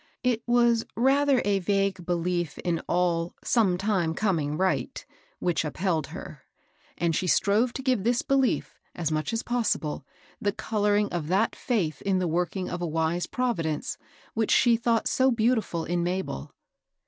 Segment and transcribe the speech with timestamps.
[0.23, 5.05] It was rather a vague belief in all" sometime coming right,'*
[5.37, 6.41] which up held her;
[6.97, 10.03] and she strove to give this belief, as much as possible,
[10.41, 13.99] the coloring of that faith in the work ing of a wise Providence,
[14.33, 16.51] which she thought so beautifiil in Mabel.